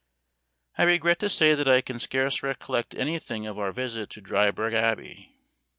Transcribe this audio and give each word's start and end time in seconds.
I 0.79 0.83
regret 0.85 1.19
to 1.19 1.29
say 1.29 1.53
that 1.53 1.67
I 1.67 1.81
can 1.81 1.99
scarce 1.99 2.41
recollect 2.41 2.95
anything 2.95 3.45
of 3.45 3.59
our 3.59 3.71
visit 3.71 4.09
to 4.09 4.19
Dryburgh 4.23 4.73
Abbey. 4.73 5.35